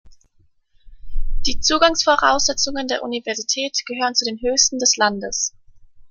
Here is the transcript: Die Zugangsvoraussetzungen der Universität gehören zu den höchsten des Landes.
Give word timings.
Die 1.45 1.59
Zugangsvoraussetzungen 1.59 2.87
der 2.87 3.03
Universität 3.03 3.77
gehören 3.85 4.15
zu 4.15 4.25
den 4.25 4.41
höchsten 4.41 4.79
des 4.79 4.97
Landes. 4.97 5.53